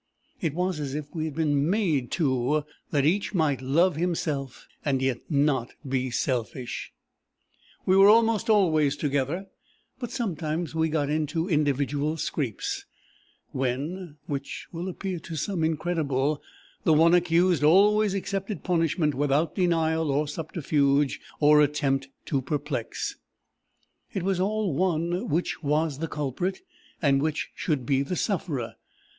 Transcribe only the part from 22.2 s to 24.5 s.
to perplex: it was